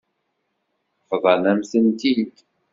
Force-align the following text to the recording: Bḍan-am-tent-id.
Bḍan-am-tent-id. 1.11 2.35